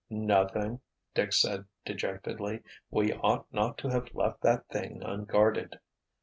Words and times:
"Nothing," 0.09 0.79
Dick 1.13 1.31
said 1.31 1.65
dejectedly. 1.85 2.63
"We 2.89 3.13
ought 3.13 3.45
not 3.53 3.77
to 3.77 3.89
have 3.89 4.15
left 4.15 4.41
that 4.41 4.65
thing 4.69 5.03
unguarded." 5.03 5.79